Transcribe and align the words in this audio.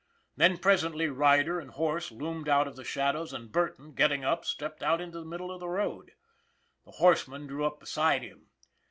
Then 0.35 0.57
presently 0.57 1.09
rider 1.09 1.59
and 1.59 1.69
horse 1.69 2.11
loomed 2.11 2.49
out 2.49 2.67
of 2.67 2.75
the 2.75 2.83
shadows 2.83 3.33
and 3.33 3.51
Burton, 3.51 3.93
getting 3.93 4.25
up, 4.25 4.45
stepped 4.45 4.81
out 4.81 4.99
into 4.99 5.19
the 5.19 5.27
middle 5.27 5.51
of 5.51 5.59
the 5.59 5.69
road. 5.69 6.13
The 6.85 6.93
horseman 6.93 7.45
drew 7.45 7.63
up 7.67 7.79
beside 7.79 8.23
him. 8.23 8.49